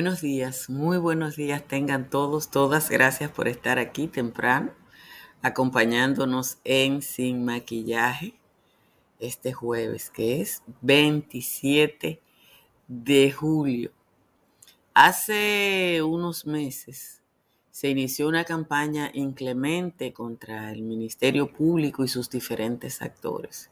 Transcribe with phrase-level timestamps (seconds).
[0.00, 2.88] Buenos días, muy buenos días tengan todos, todas.
[2.88, 4.72] Gracias por estar aquí temprano,
[5.42, 8.32] acompañándonos en Sin Maquillaje
[9.18, 12.18] este jueves, que es 27
[12.88, 13.92] de julio.
[14.94, 17.20] Hace unos meses
[17.70, 23.70] se inició una campaña inclemente contra el Ministerio Público y sus diferentes actores.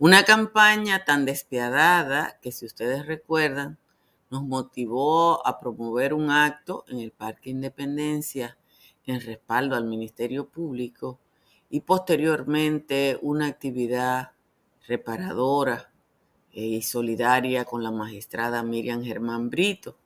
[0.00, 3.78] Una campaña tan despiadada que si ustedes recuerdan,
[4.32, 8.56] nos motivó a promover un acto en el Parque Independencia
[9.04, 11.18] en respaldo al Ministerio Público
[11.68, 14.32] y posteriormente una actividad
[14.88, 15.92] reparadora
[16.50, 19.98] y solidaria con la magistrada Miriam Germán Brito.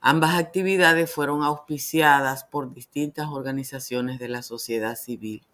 [0.00, 5.46] Ambas actividades fueron auspiciadas por distintas organizaciones de la sociedad civil.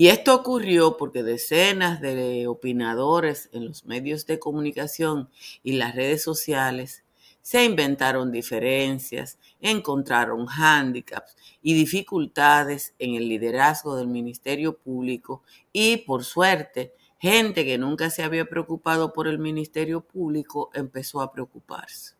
[0.00, 5.28] Y esto ocurrió porque decenas de opinadores en los medios de comunicación
[5.62, 7.04] y las redes sociales
[7.42, 16.24] se inventaron diferencias, encontraron hándicaps y dificultades en el liderazgo del Ministerio Público y, por
[16.24, 22.19] suerte, gente que nunca se había preocupado por el Ministerio Público empezó a preocuparse.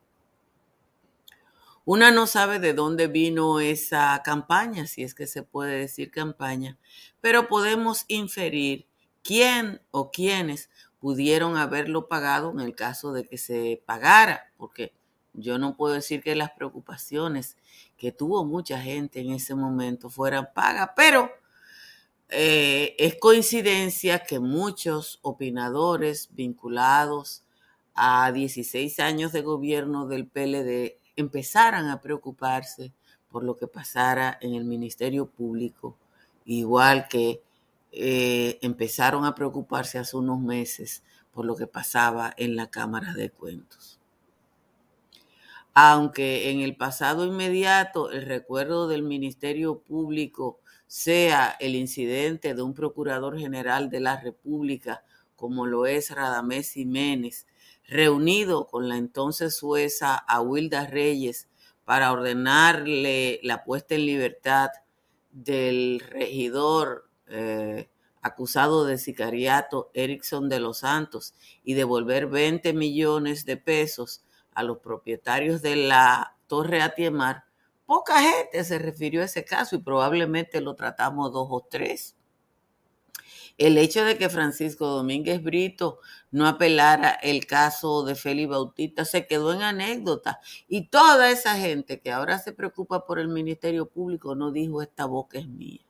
[1.93, 6.79] Una no sabe de dónde vino esa campaña, si es que se puede decir campaña,
[7.21, 8.87] pero podemos inferir
[9.25, 14.93] quién o quiénes pudieron haberlo pagado en el caso de que se pagara, porque
[15.33, 17.57] yo no puedo decir que las preocupaciones
[17.97, 21.29] que tuvo mucha gente en ese momento fueran pagas, pero
[22.29, 27.43] eh, es coincidencia que muchos opinadores vinculados
[27.95, 32.93] a 16 años de gobierno del PLD empezaran a preocuparse
[33.31, 35.97] por lo que pasara en el Ministerio Público,
[36.45, 37.43] igual que
[37.93, 43.31] eh, empezaron a preocuparse hace unos meses por lo que pasaba en la Cámara de
[43.31, 43.99] Cuentos.
[45.75, 52.75] Aunque en el pasado inmediato el recuerdo del Ministerio Público sea el incidente de un
[52.75, 55.05] procurador general de la República,
[55.37, 57.47] como lo es Radamés Jiménez,
[57.91, 61.49] reunido con la entonces sueza Awilda Reyes
[61.85, 64.71] para ordenarle la puesta en libertad
[65.33, 67.91] del regidor eh,
[68.23, 71.35] acusado de sicariato Erickson de los Santos
[71.65, 74.23] y devolver 20 millones de pesos
[74.55, 77.45] a los propietarios de la Torre Atiemar,
[77.87, 82.15] poca gente se refirió a ese caso y probablemente lo tratamos dos o tres
[83.61, 85.99] el hecho de que Francisco Domínguez Brito
[86.31, 92.01] no apelara el caso de Félix Bautista se quedó en anécdota y toda esa gente
[92.01, 95.83] que ahora se preocupa por el Ministerio Público no dijo esta boca es mía.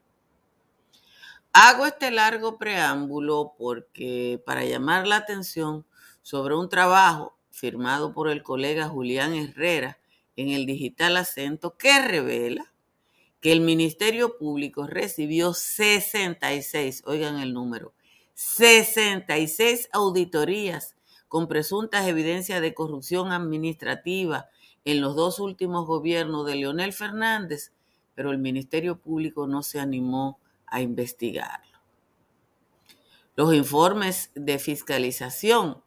[1.53, 5.86] Hago este largo preámbulo porque para llamar la atención
[6.22, 10.00] sobre un trabajo firmado por el colega Julián Herrera
[10.34, 12.72] en el digital acento que revela
[13.41, 17.95] que el Ministerio Público recibió 66, oigan el número,
[18.34, 20.97] 66 auditorías
[21.28, 24.49] con presuntas evidencias de corrupción administrativa
[24.84, 27.73] en los dos últimos gobiernos de Leonel Fernández,
[28.15, 31.78] pero el Ministerio Público no se animó a investigarlo.
[33.37, 35.83] Los informes de fiscalización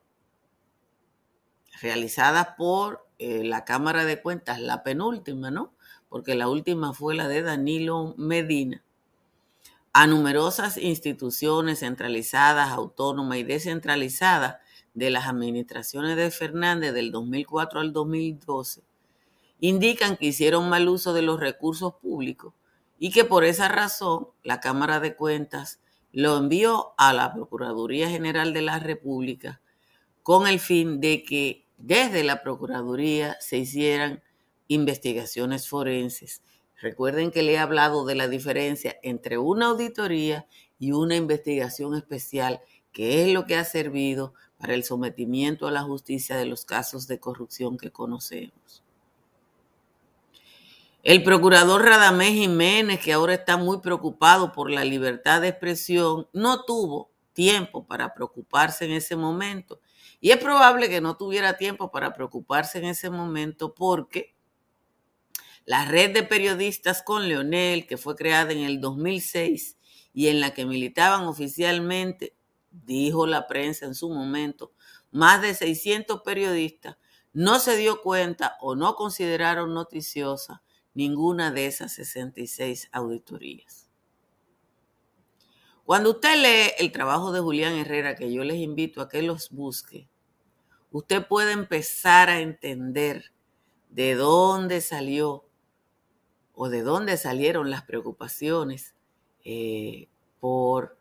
[1.82, 5.74] realizadas por eh, la Cámara de Cuentas, la penúltima, ¿no?
[6.14, 8.84] Porque la última fue la de Danilo Medina,
[9.94, 14.58] a numerosas instituciones centralizadas, autónomas y descentralizadas
[14.94, 18.84] de las administraciones de Fernández del 2004 al 2012,
[19.60, 22.54] indican que hicieron mal uso de los recursos públicos
[23.00, 25.80] y que por esa razón la Cámara de Cuentas
[26.12, 29.62] lo envió a la Procuraduría General de la República
[30.22, 34.22] con el fin de que desde la Procuraduría se hicieran
[34.74, 36.42] investigaciones forenses.
[36.82, 40.48] Recuerden que le he hablado de la diferencia entre una auditoría
[40.80, 42.62] y una investigación especial,
[42.92, 47.08] que es lo que ha servido para el sometimiento a la justicia de los casos
[47.08, 48.84] de corrupción que conocemos.
[51.04, 56.64] El procurador Radamés Jiménez, que ahora está muy preocupado por la libertad de expresión, no
[56.64, 59.82] tuvo tiempo para preocuparse en ese momento.
[60.22, 64.34] Y es probable que no tuviera tiempo para preocuparse en ese momento porque
[65.66, 69.78] la red de periodistas con Leonel, que fue creada en el 2006
[70.14, 72.36] y en la que militaban oficialmente,
[72.72, 74.74] dijo la prensa en su momento,
[75.12, 76.98] más de 600 periodistas,
[77.32, 80.64] no se dio cuenta o no consideraron noticiosa
[80.94, 83.90] ninguna de esas 66 auditorías.
[85.86, 89.50] Cuando usted lee el trabajo de Julián Herrera, que yo les invito a que los
[89.50, 90.08] busque,
[90.92, 93.34] usted puede empezar a entender
[93.90, 95.46] de dónde salió
[96.56, 98.94] o de dónde salieron las preocupaciones
[99.44, 100.08] eh,
[100.40, 100.98] por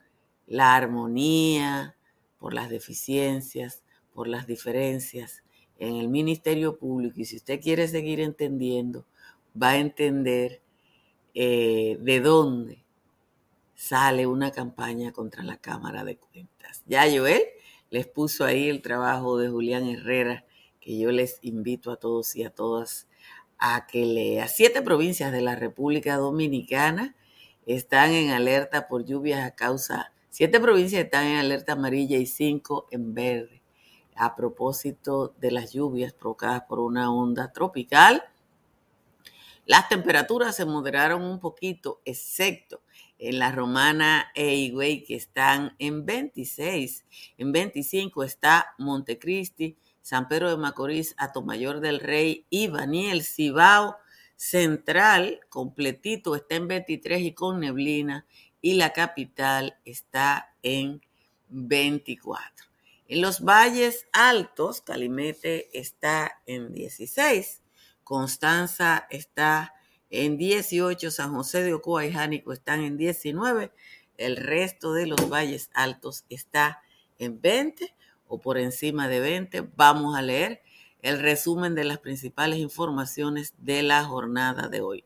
[0.46, 1.96] la armonía,
[2.38, 3.82] por las deficiencias,
[4.14, 5.42] por las diferencias
[5.78, 7.20] en el Ministerio Público.
[7.20, 9.04] Y si usted quiere seguir entendiendo,
[9.60, 10.60] va a entender
[11.34, 12.84] eh, de dónde
[13.74, 16.82] sale una campaña contra la Cámara de Cuentas.
[16.86, 17.42] Ya Joel
[17.90, 20.44] les puso ahí el trabajo de Julián Herrera,
[20.80, 23.08] que yo les invito a todos y a todas
[23.64, 24.44] a que.
[24.48, 27.14] Siete provincias de la República Dominicana
[27.64, 32.88] están en alerta por lluvias a causa, siete provincias están en alerta amarilla y cinco
[32.90, 33.62] en verde
[34.16, 38.24] a propósito de las lluvias provocadas por una onda tropical
[39.64, 42.82] las temperaturas se moderaron un poquito, excepto
[43.18, 47.04] en la Romana e Higüey, que están en 26.
[47.38, 52.68] En 25 está Montecristi, San Pedro de Macorís, Atomayor del Rey y
[53.22, 53.96] Cibao
[54.36, 58.26] Central, completito, está en 23 y con neblina.
[58.60, 61.00] Y la capital está en
[61.48, 62.66] 24.
[63.08, 67.62] En los valles altos, Calimete está en 16.
[68.04, 69.74] Constanza está
[70.12, 73.72] en 18, San José de Ocoa y Jánico están en 19,
[74.18, 76.82] el resto de los valles altos está
[77.18, 77.94] en 20
[78.32, 79.68] o por encima de 20.
[79.76, 80.62] Vamos a leer
[81.02, 85.04] el resumen de las principales informaciones de la jornada de hoy.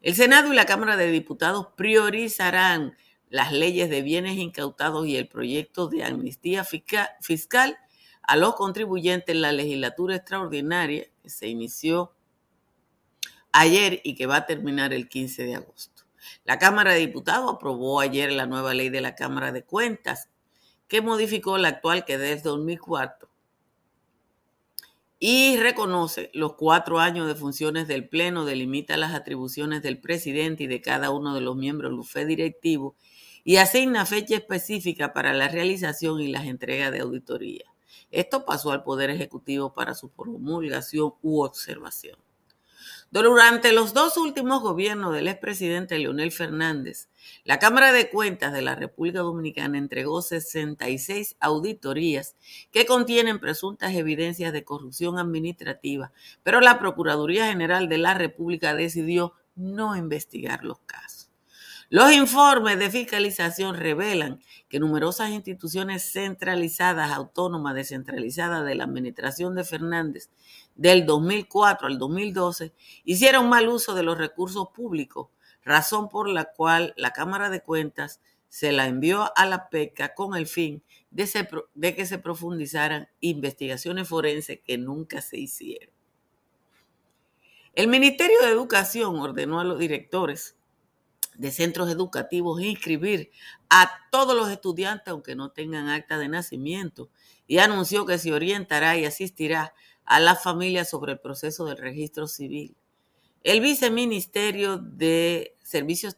[0.00, 2.96] El Senado y la Cámara de Diputados priorizarán
[3.30, 7.76] las leyes de bienes incautados y el proyecto de amnistía fiscal
[8.22, 12.14] a los contribuyentes en la legislatura extraordinaria que se inició
[13.50, 16.04] ayer y que va a terminar el 15 de agosto.
[16.44, 20.29] La Cámara de Diputados aprobó ayer la nueva ley de la Cámara de Cuentas
[20.90, 23.30] que modificó la actual que desde 2004
[25.20, 30.66] y reconoce los cuatro años de funciones del Pleno, delimita las atribuciones del presidente y
[30.66, 32.96] de cada uno de los miembros del UFE directivo
[33.44, 37.66] y asigna fecha específica para la realización y las entregas de auditoría.
[38.10, 42.18] Esto pasó al Poder Ejecutivo para su promulgación u observación.
[43.12, 47.08] Durante los dos últimos gobiernos del expresidente Leonel Fernández,
[47.42, 52.36] la Cámara de Cuentas de la República Dominicana entregó 66 auditorías
[52.70, 56.12] que contienen presuntas evidencias de corrupción administrativa,
[56.44, 61.32] pero la Procuraduría General de la República decidió no investigar los casos.
[61.92, 69.64] Los informes de fiscalización revelan que numerosas instituciones centralizadas, autónomas, descentralizadas de la administración de
[69.64, 70.30] Fernández
[70.80, 72.72] del 2004 al 2012
[73.04, 75.28] hicieron mal uso de los recursos públicos,
[75.62, 80.34] razón por la cual la Cámara de Cuentas se la envió a la PECA con
[80.34, 81.28] el fin de,
[81.74, 85.90] de que se profundizaran investigaciones forenses que nunca se hicieron.
[87.74, 90.56] El Ministerio de Educación ordenó a los directores
[91.34, 93.30] de centros educativos inscribir
[93.68, 97.10] a todos los estudiantes, aunque no tengan acta de nacimiento,
[97.46, 99.74] y anunció que se orientará y asistirá
[100.04, 102.76] a las familias sobre el proceso del registro civil.
[103.42, 106.16] El viceministerio de Servicios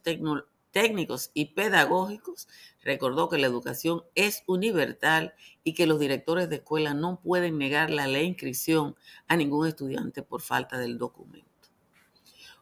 [0.71, 2.47] Técnicos y Pedagógicos
[2.81, 7.89] recordó que la educación es universal y que los directores de escuela no pueden negar
[7.89, 8.95] la inscripción
[9.27, 11.53] a ningún estudiante por falta del documento.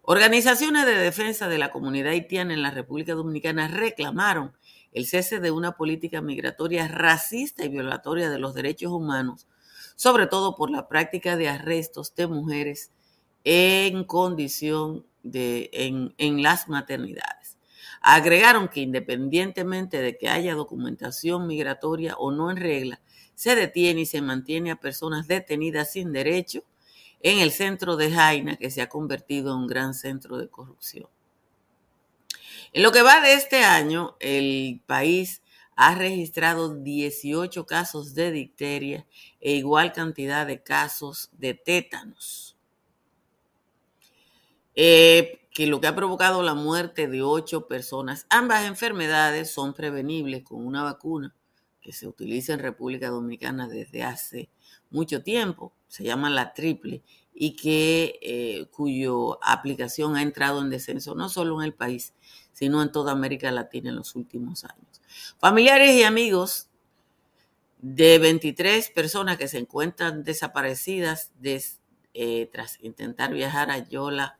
[0.04, 4.52] Organizaciones de defensa de la comunidad haitiana en la República Dominicana reclamaron
[4.94, 9.48] el cese de una política migratoria racista y violatoria de los derechos humanos,
[9.96, 12.92] sobre todo por la práctica de arrestos de mujeres
[13.44, 17.58] en condición de en, en las maternidades.
[18.02, 23.02] Agregaron que independientemente de que haya documentación migratoria o no en regla,
[23.36, 26.64] se detiene y se mantiene a personas detenidas sin derecho
[27.22, 31.08] en el centro de Jaina, que se ha convertido en un gran centro de corrupción.
[32.74, 35.41] En lo que va de este año, el país
[35.76, 39.08] ha registrado 18 casos de difteria
[39.40, 42.58] e igual cantidad de casos de tétanos,
[44.76, 48.26] eh, que lo que ha provocado la muerte de ocho personas.
[48.30, 51.36] Ambas enfermedades son prevenibles con una vacuna
[51.82, 54.50] que se utiliza en República Dominicana desde hace
[54.92, 57.02] mucho tiempo, se llama la triple,
[57.34, 62.14] y que eh, cuyo aplicación ha entrado en descenso no solo en el país,
[62.52, 65.02] sino en toda América Latina en los últimos años.
[65.40, 66.70] Familiares y amigos
[67.82, 71.32] de 23 personas que se encuentran desaparecidas
[72.14, 74.40] eh, tras intentar viajar a Yola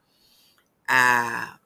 [0.88, 1.58] a,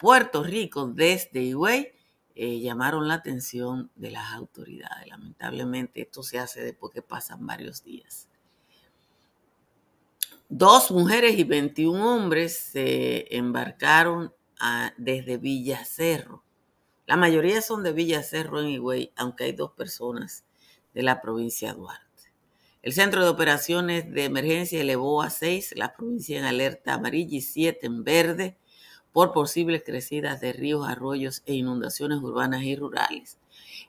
[0.00, 1.92] Puerto Rico desde Higüey
[2.34, 5.06] eh, llamaron la atención de las autoridades.
[5.06, 8.28] Lamentablemente esto se hace después que pasan varios días.
[10.48, 14.32] Dos mujeres y 21 hombres se embarcaron
[14.96, 16.42] desde Villa Cerro.
[17.06, 20.44] La mayoría son de Villa Cerro en Higüey, aunque hay dos personas
[20.94, 22.06] de la provincia de Duarte.
[22.82, 27.42] El Centro de Operaciones de Emergencia elevó a seis la provincia en alerta amarilla y
[27.42, 28.56] siete en verde
[29.12, 33.38] por posibles crecidas de ríos, arroyos e inundaciones urbanas y rurales.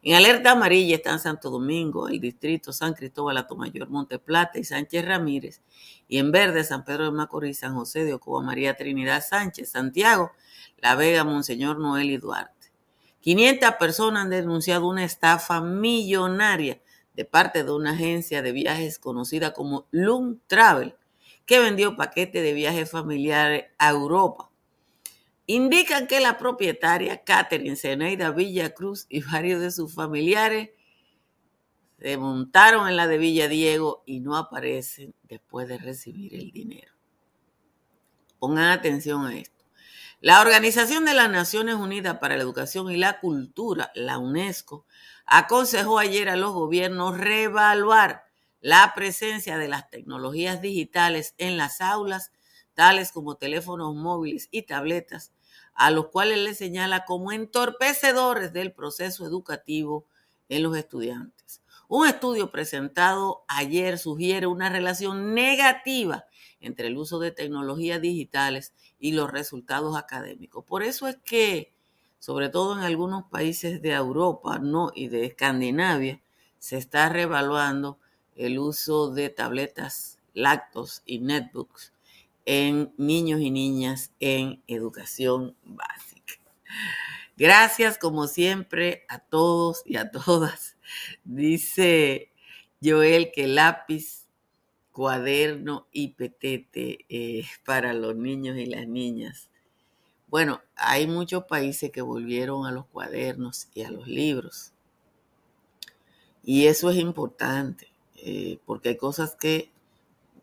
[0.03, 5.05] En alerta amarilla están Santo Domingo, el distrito San Cristóbal, Atomayor, Monte Plata y Sánchez
[5.05, 5.61] Ramírez.
[6.07, 10.31] Y en verde San Pedro de Macorís, San José de Ocoa, María Trinidad Sánchez, Santiago,
[10.77, 12.71] La Vega, Monseñor Noel y Duarte.
[13.21, 16.79] 500 personas han denunciado una estafa millonaria
[17.13, 20.95] de parte de una agencia de viajes conocida como Loom Travel,
[21.45, 24.49] que vendió paquetes de viajes familiares a Europa.
[25.49, 30.71] Indican que la propietaria, Catherine Zeneida Villa Cruz y varios de sus familiares
[31.99, 36.91] se montaron en la de Villa Diego y no aparecen después de recibir el dinero.
[38.39, 39.65] Pongan atención a esto.
[40.19, 44.85] La Organización de las Naciones Unidas para la Educación y la Cultura, la UNESCO,
[45.25, 48.25] aconsejó ayer a los gobiernos reevaluar
[48.59, 52.31] la presencia de las tecnologías digitales en las aulas,
[52.73, 55.31] tales como teléfonos móviles y tabletas,
[55.77, 60.05] a los cuales le señala como entorpecedores del proceso educativo
[60.49, 61.61] en los estudiantes.
[61.87, 66.25] Un estudio presentado ayer sugiere una relación negativa
[66.59, 70.65] entre el uso de tecnologías digitales y los resultados académicos.
[70.65, 71.71] Por eso es que,
[72.17, 74.91] sobre todo en algunos países de Europa ¿no?
[74.95, 76.19] y de Escandinavia,
[76.57, 77.99] se está revaluando
[78.35, 81.93] el uso de tabletas lactos y netbooks
[82.47, 86.35] en niños y niñas en educación básica.
[87.35, 90.77] Gracias como siempre a todos y a todas.
[91.25, 92.31] Dice
[92.81, 94.27] Joel que lápiz
[94.93, 99.49] cuaderno y petete eh, para los niños y las niñas.
[100.27, 104.71] Bueno, hay muchos países que volvieron a los cuadernos y a los libros.
[106.43, 109.69] Y eso es importante, eh, porque hay cosas que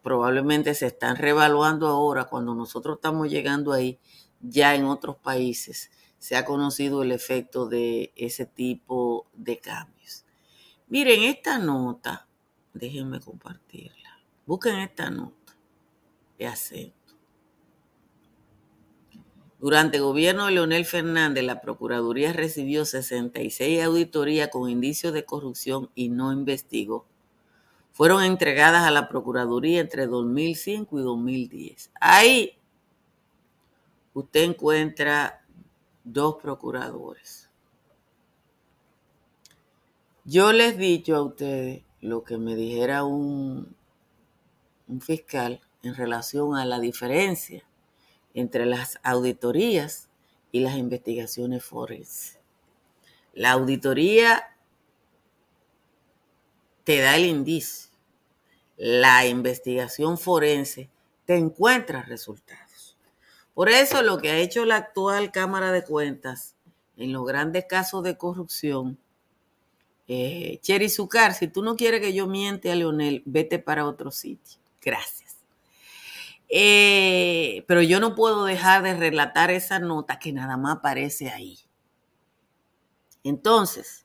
[0.04, 3.98] probablemente se están revaluando ahora cuando nosotros estamos llegando ahí,
[4.40, 10.24] ya en otros países se ha conocido el efecto de ese tipo de cambios.
[10.88, 12.28] Miren, esta nota,
[12.74, 14.20] déjenme compartirla.
[14.46, 15.56] Busquen esta nota
[16.38, 17.14] de acento.
[19.58, 25.90] Durante el gobierno de Leonel Fernández, la Procuraduría recibió 66 auditorías con indicios de corrupción
[25.94, 27.06] y no investigó.
[27.94, 31.90] Fueron entregadas a la Procuraduría entre 2005 y 2010.
[31.98, 32.58] Ahí
[34.12, 35.42] usted encuentra
[36.04, 37.48] dos procuradores.
[40.24, 43.74] Yo les he dicho a ustedes lo que me dijera un
[44.86, 47.64] un fiscal en relación a la diferencia
[48.34, 50.08] entre las auditorías
[50.52, 52.38] y las investigaciones forenses.
[53.32, 54.53] La auditoría
[56.84, 57.90] te da el indicio.
[58.76, 60.90] La investigación forense
[61.24, 62.96] te encuentra resultados.
[63.54, 66.56] Por eso lo que ha hecho la actual Cámara de Cuentas
[66.96, 68.98] en los grandes casos de corrupción,
[70.06, 74.10] eh, Cheri Zucar, si tú no quieres que yo miente a Leonel, vete para otro
[74.10, 74.60] sitio.
[74.82, 75.38] Gracias.
[76.48, 81.58] Eh, pero yo no puedo dejar de relatar esa nota que nada más aparece ahí.
[83.22, 84.03] Entonces,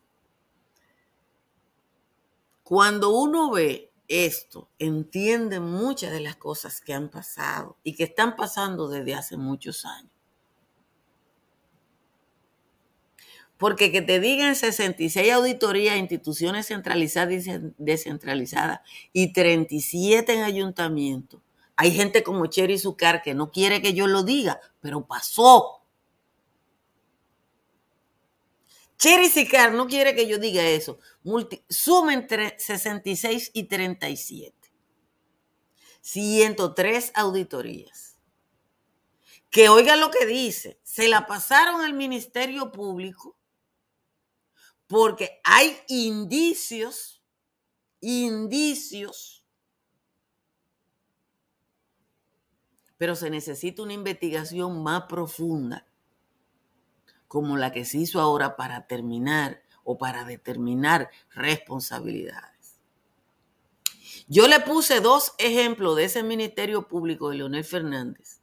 [2.70, 8.36] cuando uno ve esto, entiende muchas de las cosas que han pasado y que están
[8.36, 10.12] pasando desde hace muchos años.
[13.58, 18.82] Porque que te digan 66 auditorías, instituciones centralizadas y descentralizadas
[19.14, 21.42] y 37 en ayuntamiento.
[21.76, 25.79] Hay gente como Cherry Zucar que no quiere que yo lo diga, pero pasó.
[29.00, 31.00] Cherry Zucar no quiere que yo diga eso.
[31.70, 34.54] sumen 66 y 37.
[36.02, 38.20] 103 auditorías.
[39.50, 40.82] Que oiga lo que dice.
[40.84, 43.38] Se la pasaron al Ministerio Público
[44.86, 47.24] porque hay indicios,
[48.02, 49.46] indicios,
[52.98, 55.89] pero se necesita una investigación más profunda,
[57.30, 62.80] como la que se hizo ahora para terminar o para determinar responsabilidades.
[64.28, 68.42] Yo le puse dos ejemplos de ese Ministerio Público de Leonel Fernández,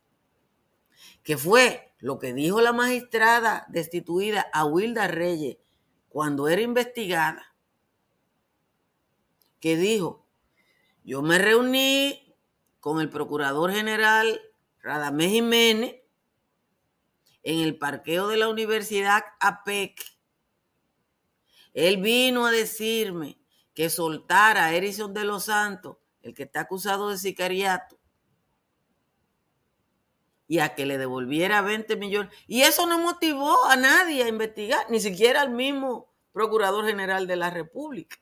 [1.25, 5.59] que fue lo que dijo la magistrada destituida a Wilda Reyes
[6.09, 7.57] cuando era investigada,
[9.59, 10.25] que dijo,
[11.03, 12.37] yo me reuní
[12.79, 14.41] con el procurador general
[14.81, 16.06] Radamés Jiménez
[17.47, 20.05] en el parqueo de la Universidad APEC.
[21.75, 23.39] Él vino a decirme
[23.73, 28.01] que soltara a Erison de los Santos, el que está acusado de sicariato,
[30.49, 32.35] y a que le devolviera 20 millones.
[32.49, 37.37] Y eso no motivó a nadie a investigar, ni siquiera al mismo Procurador General de
[37.37, 38.17] la República.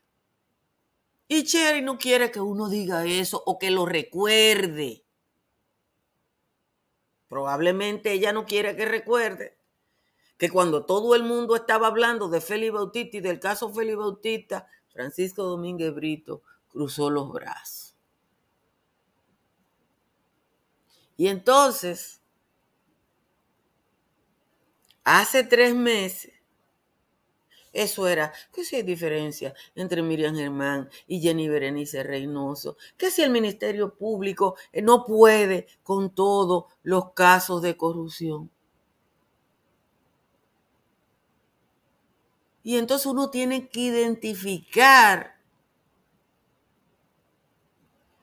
[1.29, 5.04] Y Cherry no quiere que uno diga eso o que lo recuerde.
[7.35, 9.59] Probablemente ella no quiere que recuerde
[10.39, 14.69] que cuando todo el mundo estaba hablando de Félix Bautista y del caso Félix Bautista,
[14.93, 17.97] Francisco Domínguez Brito cruzó los brazos.
[21.17, 22.23] Y entonces,
[25.03, 26.34] hace tres meses,
[27.75, 33.23] eso era, que si hay diferencia entre Miriam Germán y Jenny Berenice Reynoso, que si
[33.23, 38.51] el Ministerio Público eh, no puede con todos los casos de corrupción.
[42.63, 45.35] Y entonces uno tiene que identificar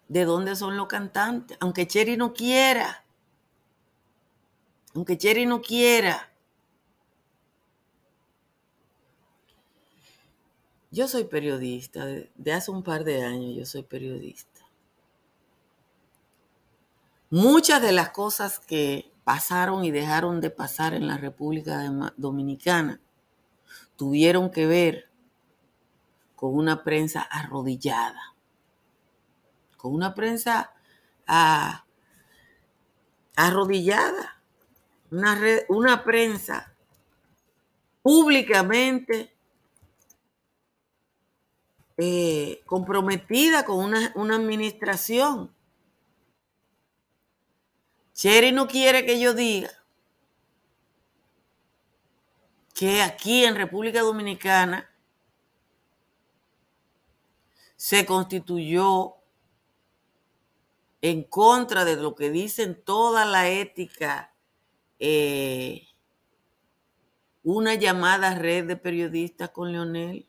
[0.08, 3.06] de dónde son los cantantes, aunque Cherry no quiera.
[4.96, 6.31] Aunque Cherry no quiera.
[10.92, 14.62] Yo soy periodista, de hace un par de años yo soy periodista.
[17.30, 21.82] Muchas de las cosas que pasaron y dejaron de pasar en la República
[22.18, 23.00] Dominicana
[23.96, 25.10] tuvieron que ver
[26.36, 28.32] con una prensa arrodillada
[29.82, 30.72] con una prensa
[31.26, 31.86] ah,
[33.36, 34.40] arrodillada,
[35.10, 36.76] una, una prensa
[38.04, 39.36] públicamente
[41.98, 45.54] eh, comprometida con una, una administración.
[48.14, 49.72] Cherry no quiere que yo diga
[52.74, 54.90] que aquí en República Dominicana
[57.76, 59.16] se constituyó
[61.02, 64.36] en contra de lo que dicen toda la ética,
[65.00, 65.88] eh,
[67.44, 70.28] una llamada red de periodistas con Leonel,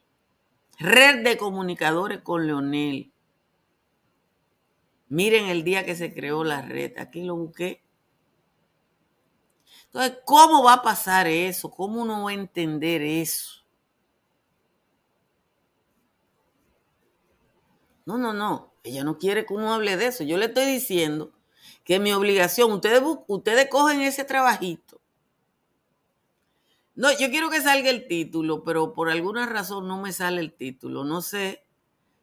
[0.79, 3.13] red de comunicadores con Leonel.
[5.09, 7.83] Miren el día que se creó la red, aquí lo busqué.
[9.87, 11.71] Entonces, ¿cómo va a pasar eso?
[11.71, 13.63] ¿Cómo uno va a entender eso?
[18.07, 18.73] No, no, no.
[18.83, 20.25] Ella no quiere que uno hable de eso.
[20.25, 21.33] Yo le estoy diciendo
[21.85, 24.92] que mi obligación, ustedes, ustedes cogen ese trabajito.
[26.95, 30.53] No, yo quiero que salga el título, pero por alguna razón no me sale el
[30.53, 31.05] título.
[31.05, 31.65] No sé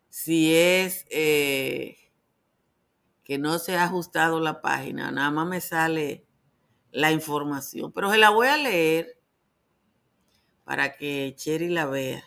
[0.10, 1.98] si es eh,
[3.24, 6.26] que no se ha ajustado la página, nada más me sale
[6.92, 9.20] la información, pero se la voy a leer
[10.64, 12.24] para que Cherry la vea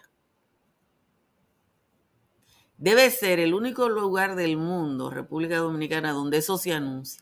[2.82, 7.21] debe ser el único lugar del mundo, República Dominicana, donde eso se anuncia.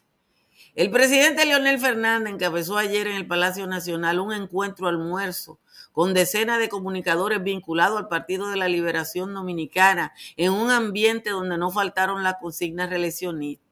[0.75, 5.59] El presidente Leonel Fernández encabezó ayer en el Palacio Nacional un encuentro almuerzo
[5.93, 11.59] con decenas de comunicadores vinculados al Partido de la Liberación Dominicana en un ambiente donde
[11.59, 13.71] no faltaron las consignas reeleccionistas.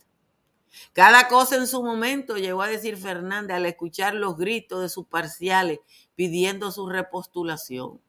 [0.92, 5.06] Cada cosa en su momento llegó a decir Fernández al escuchar los gritos de sus
[5.06, 5.80] parciales
[6.14, 8.00] pidiendo su repostulación.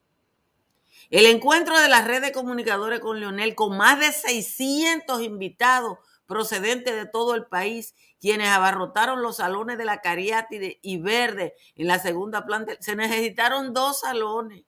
[1.09, 5.97] El encuentro de la red de comunicadores con Leonel, con más de 600 invitados
[6.29, 11.87] procedentes de todo el país, quienes abarrotaron los salones de la Cariátide y Verde en
[11.87, 12.73] la segunda planta.
[12.79, 14.63] Se necesitaron dos salones,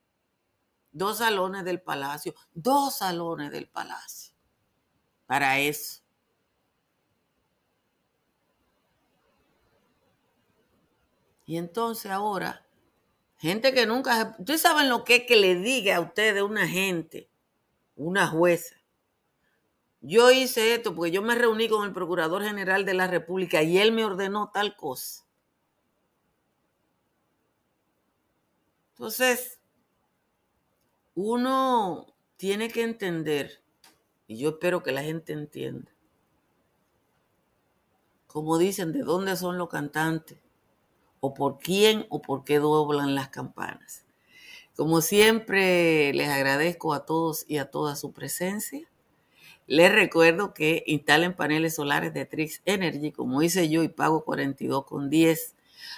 [0.91, 4.33] dos salones del palacio, dos salones del palacio
[5.25, 6.01] para eso.
[11.45, 12.65] Y entonces ahora
[13.41, 14.35] Gente que nunca...
[14.37, 17.27] Ustedes saben lo que es que le diga a ustedes una gente,
[17.95, 18.75] una jueza.
[20.01, 23.77] Yo hice esto porque yo me reuní con el Procurador General de la República y
[23.77, 25.25] él me ordenó tal cosa.
[28.93, 29.59] Entonces,
[31.15, 33.63] uno tiene que entender,
[34.27, 35.91] y yo espero que la gente entienda,
[38.27, 40.39] como dicen, de dónde son los cantantes
[41.19, 44.05] o por quién o por qué doblan las campanas.
[44.75, 48.90] Como siempre, les agradezco a todos y a toda su presencia.
[49.71, 55.53] Les recuerdo que instalen paneles solares de Trix Energy, como hice yo, y pago 42,10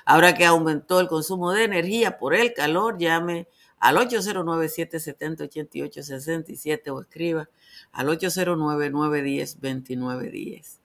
[0.06, 3.48] Ahora que aumentó el consumo de energía por el calor, llame
[3.80, 7.50] al 809-770-8867 o escriba
[7.92, 10.78] al 809-910-2910.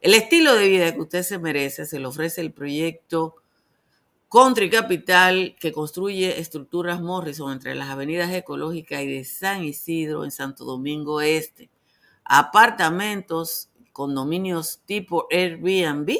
[0.00, 3.34] El estilo de vida que usted se merece se le ofrece el proyecto
[4.30, 10.30] Country Capital que construye estructuras Morrison entre las avenidas ecológicas y de San Isidro en
[10.30, 11.68] Santo Domingo Este.
[12.24, 16.10] Apartamentos, condominios tipo Airbnb,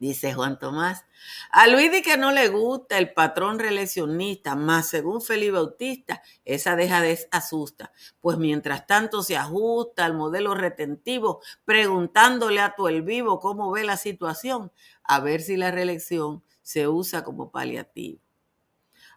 [0.00, 1.04] Dice Juan Tomás,
[1.50, 7.28] a Luis que no le gusta el patrón reeleccionista, más según Felipe Bautista, esa dejadez
[7.30, 13.70] asusta, pues mientras tanto se ajusta al modelo retentivo, preguntándole a tu el vivo cómo
[13.70, 14.72] ve la situación,
[15.04, 18.22] a ver si la reelección se usa como paliativo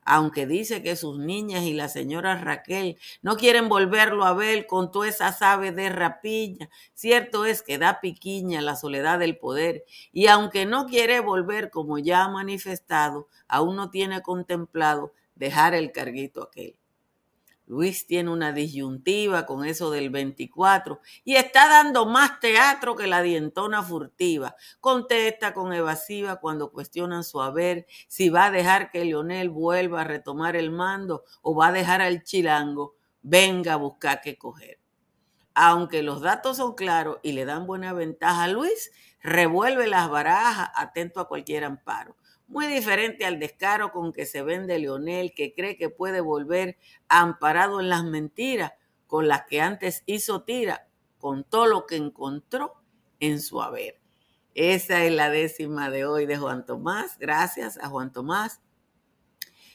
[0.06, 4.92] aunque dice que sus niñas y la señora Raquel no quieren volverlo a ver con
[4.92, 6.70] toda esa ave de rapiña.
[6.94, 11.98] Cierto es que da piquiña la soledad del poder y aunque no quiere volver como
[12.00, 16.78] ya ha manifestado, aún no tiene contemplado dejar el carguito aquel.
[17.65, 23.21] Luis tiene una disyuntiva con eso del 24 y está dando más teatro que la
[23.21, 24.56] dientona furtiva.
[24.82, 30.06] Contesta con evasiva cuando cuestionan su haber, si va a dejar que Leonel vuelva a
[30.06, 34.80] retomar el mando o va a dejar al chilango, venga a buscar qué coger.
[35.56, 40.69] Aunque los datos son claros y le dan buena ventaja a Luis, revuelve las barajas
[40.76, 42.17] atento a cualquier amparo
[42.54, 47.80] muy diferente al descaro con que se vende Leonel, que cree que puede volver amparado
[47.80, 48.74] en las mentiras
[49.08, 50.88] con las que antes hizo tira,
[51.18, 52.76] con todo lo que encontró
[53.20, 54.00] en su haber.
[54.54, 57.18] Esa es la décima de hoy de Juan Tomás.
[57.18, 58.62] Gracias a Juan Tomás.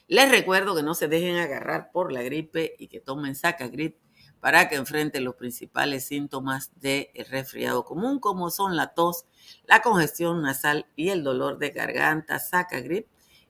[0.06, 3.98] Les recuerdo que no se dejen agarrar por la gripe y que tomen Sacagrip
[4.40, 9.24] para que enfrenten los principales síntomas de resfriado común, como son la tos,
[9.64, 12.38] la congestión nasal y el dolor de garganta.
[12.38, 13.06] Sacagrip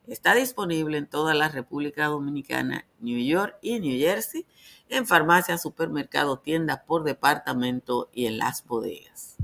[0.07, 4.46] está disponible en toda la República Dominicana, New York y New Jersey,
[4.88, 9.37] en farmacias, supermercados, tiendas por departamento y en las bodegas.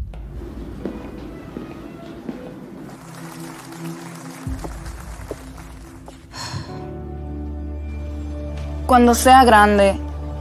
[8.87, 9.99] Cuando sea grande,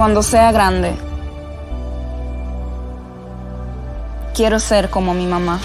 [0.00, 0.96] Cuando sea grande,
[4.34, 5.60] quiero ser como mi mamá.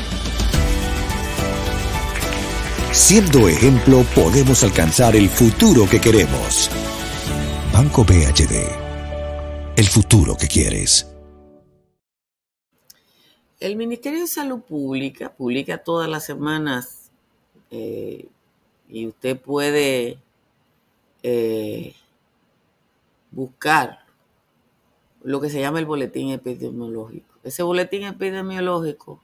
[2.92, 6.70] Siendo ejemplo, podemos alcanzar el futuro que queremos.
[7.72, 9.78] Banco BHD.
[9.78, 11.10] El futuro que quieres.
[13.62, 17.10] El Ministerio de Salud Pública publica todas las semanas
[17.72, 18.28] eh,
[18.90, 20.20] y usted puede
[21.24, 21.96] eh,
[23.32, 24.05] buscar
[25.26, 27.40] lo que se llama el boletín epidemiológico.
[27.44, 29.24] Ese boletín epidemiológico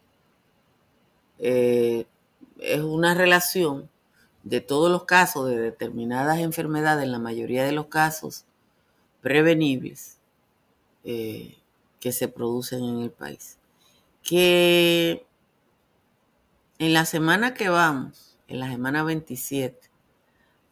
[1.38, 2.08] eh,
[2.58, 3.88] es una relación
[4.42, 8.46] de todos los casos de determinadas enfermedades, en la mayoría de los casos
[9.22, 10.18] prevenibles
[11.04, 11.60] eh,
[12.00, 13.60] que se producen en el país.
[14.24, 15.28] Que
[16.80, 19.78] en la semana que vamos, en la semana 27,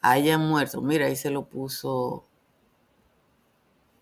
[0.02, 2.24] hayan muerto, mira, ahí se lo puso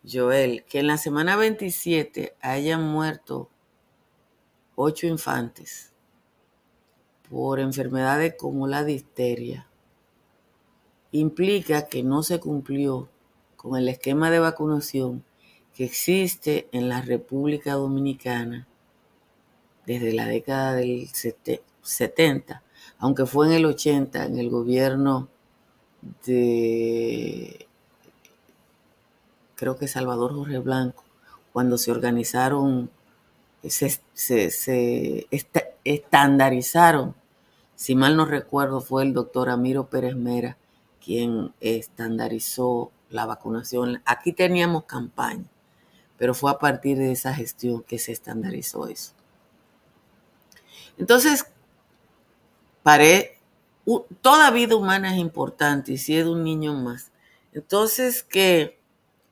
[0.10, 3.50] Joel, que en la semana 27 hayan muerto
[4.76, 5.92] ocho infantes
[7.30, 9.68] por enfermedades como la difteria,
[11.12, 13.10] implica que no se cumplió
[13.56, 15.26] con el esquema de vacunación
[15.74, 18.68] que existe en la República Dominicana
[19.86, 21.10] desde la década del
[21.82, 22.64] 70,
[23.00, 25.30] aunque fue en el 80, en el gobierno
[26.26, 27.67] de,
[29.58, 31.04] creo que Salvador Jorge Blanco,
[31.52, 32.90] cuando se organizaron,
[33.64, 35.28] se, se,
[35.84, 37.16] estandarizaron,
[37.76, 40.58] si mal no recuerdo, fue el doctor Amiro Pérez Mera
[41.04, 44.02] quien estandarizó la vacunación.
[44.06, 45.46] Aquí teníamos campaña,
[46.18, 49.14] pero fue a partir de esa gestión que se estandarizó eso.
[50.98, 51.46] Entonces,
[54.22, 57.12] toda vida humana es importante y si es de un niño más.
[57.54, 58.77] Entonces, que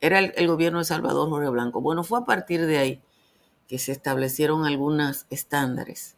[0.06, 1.82] era el, gobierno de Salvador Jorge Blanco.
[1.82, 3.02] Bueno, fue a partir de ahí
[3.68, 6.16] que se establecieron algunos estándares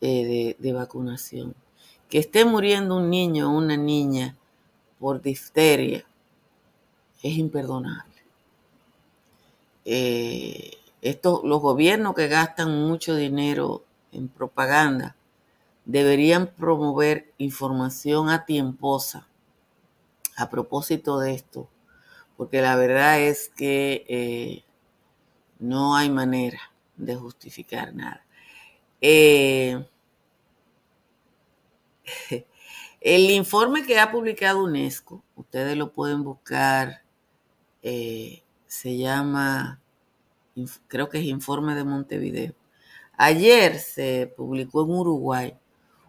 [0.00, 1.54] eh, de, vacunación.
[2.08, 4.36] Que esté muriendo un niño o una niña
[4.98, 6.04] por difteria
[7.22, 8.14] es imperdonable.
[9.84, 15.16] Eh, los gobiernos que gastan mucho dinero en propaganda
[15.84, 19.26] deberían promover información a tiemposa
[20.36, 21.68] a propósito de esto,
[22.40, 24.64] porque la verdad es que eh,
[25.58, 26.58] no hay manera
[26.96, 28.24] de justificar nada.
[29.02, 29.86] Eh,
[33.02, 37.02] el informe que ha publicado UNESCO, ustedes lo pueden buscar,
[37.82, 39.82] eh, se llama,
[40.88, 42.54] creo que es Informe de Montevideo.
[43.18, 45.58] Ayer se publicó en Uruguay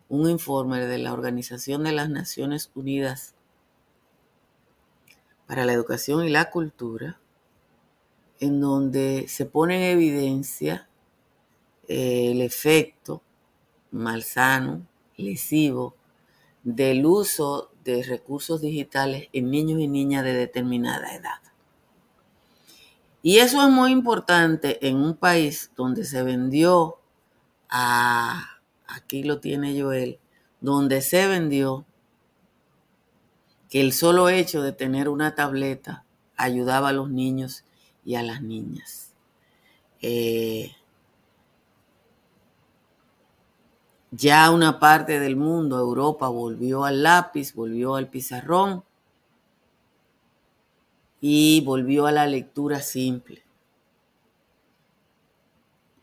[0.07, 3.35] un informe de la Organización de las Naciones Unidas
[5.51, 7.19] para la Educación y la Cultura,
[8.39, 10.87] en donde se pone en evidencia
[11.89, 13.21] eh, el efecto
[13.91, 14.87] malsano,
[15.17, 15.93] lesivo,
[16.63, 21.41] del uso de recursos digitales en niños y niñas de determinada edad.
[23.21, 26.97] Y eso es muy importante en un país donde se vendió
[27.69, 30.17] a, aquí lo tiene Joel,
[30.61, 31.85] donde se vendió
[33.71, 36.03] que el solo hecho de tener una tableta
[36.35, 37.63] ayudaba a los niños
[38.03, 39.13] y a las niñas.
[40.01, 40.73] Eh,
[44.11, 48.83] ya una parte del mundo, Europa, volvió al lápiz, volvió al pizarrón
[51.21, 53.41] y volvió a la lectura simple.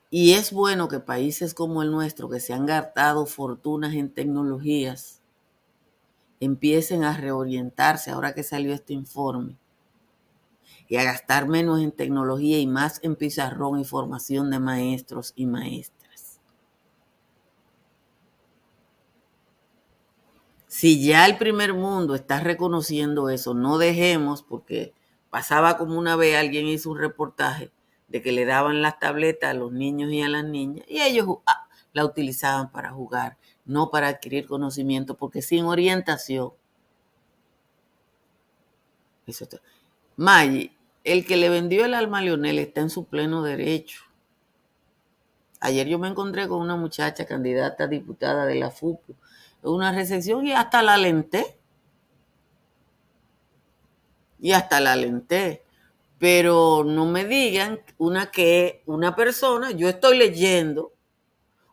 [0.08, 5.17] Y es bueno que países como el nuestro, que se han gastado fortunas en tecnologías,
[6.40, 9.56] empiecen a reorientarse ahora que salió este informe
[10.88, 15.46] y a gastar menos en tecnología y más en pizarrón y formación de maestros y
[15.46, 16.40] maestras.
[20.66, 24.94] Si ya el primer mundo está reconociendo eso, no dejemos, porque
[25.30, 27.72] pasaba como una vez alguien hizo un reportaje
[28.08, 31.26] de que le daban las tabletas a los niños y a las niñas y ellos
[31.46, 33.36] ah, la utilizaban para jugar,
[33.68, 36.52] no para adquirir conocimiento, porque sin orientación.
[39.26, 39.60] Eso está.
[40.16, 40.72] Maggi,
[41.04, 44.02] el que le vendió el alma a Leonel está en su pleno derecho.
[45.60, 49.14] Ayer yo me encontré con una muchacha candidata a diputada de la FUPU
[49.62, 51.58] una recepción y hasta la alenté.
[54.40, 55.62] Y hasta la alenté
[56.18, 60.92] pero no me digan una que una persona, yo estoy leyendo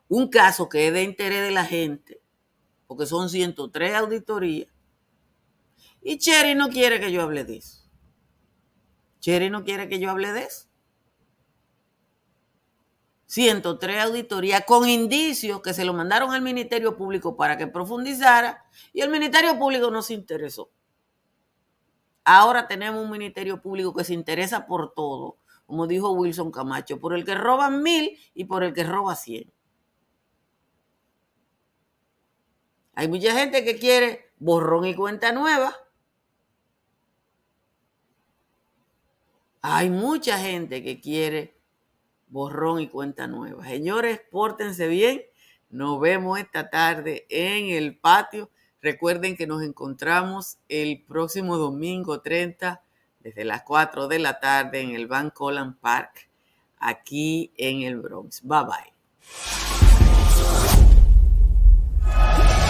[0.08, 2.20] un caso que es de interés de la gente,
[2.86, 4.68] porque son 103 auditorías,
[6.02, 7.82] y Cherry no quiere que yo hable de eso.
[9.18, 10.68] Cherry no quiere que yo hable de eso.
[13.26, 19.00] 103 auditorías con indicios que se lo mandaron al Ministerio Público para que profundizara y
[19.00, 20.70] el Ministerio Público no se interesó.
[22.24, 27.14] Ahora tenemos un ministerio público que se interesa por todo, como dijo Wilson Camacho, por
[27.14, 29.52] el que roban mil y por el que roba cien.
[32.96, 35.76] Hay mucha gente que quiere borrón y cuenta nueva.
[39.62, 41.54] Hay mucha gente que quiere
[42.26, 43.64] borrón y cuenta nueva.
[43.64, 45.22] Señores, pórtense bien.
[45.70, 48.50] Nos vemos esta tarde en el patio
[48.86, 52.82] Recuerden que nos encontramos el próximo domingo 30
[53.18, 56.28] desde las 4 de la tarde en el Van Collan Park,
[56.78, 58.42] aquí en el Bronx.
[58.44, 59.75] Bye bye.